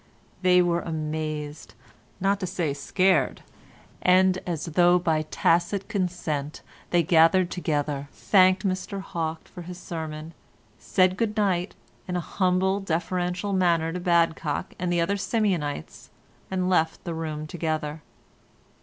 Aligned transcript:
They 0.41 0.63
were 0.63 0.81
amazed, 0.81 1.75
not 2.19 2.39
to 2.39 2.47
say 2.47 2.73
scared, 2.73 3.43
and 4.01 4.39
as 4.47 4.65
though 4.65 4.97
by 4.97 5.25
tacit 5.29 5.87
consent 5.89 6.63
they 6.89 7.03
gathered 7.03 7.51
together, 7.51 8.07
thanked 8.11 8.65
Mr 8.67 8.99
Hawke 8.99 9.47
for 9.47 9.61
his 9.61 9.77
sermon, 9.77 10.33
said 10.79 11.17
good 11.17 11.37
night 11.37 11.75
in 12.07 12.15
a 12.15 12.19
humble 12.19 12.79
deferential 12.79 13.53
manner 13.53 13.93
to 13.93 13.99
Badcock 13.99 14.73
and 14.79 14.91
the 14.91 15.01
other 15.01 15.17
Simeonites, 15.17 16.09
and 16.49 16.67
left 16.67 17.03
the 17.03 17.13
room 17.13 17.45
together. 17.45 18.01